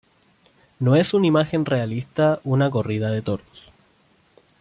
No 0.79 0.95
es 0.95 1.13
una 1.13 1.27
imagen 1.27 1.63
realista 1.63 2.37
de 2.37 2.41
una 2.45 2.71
corrida 2.71 3.11
de 3.11 3.21
toros. 3.21 3.71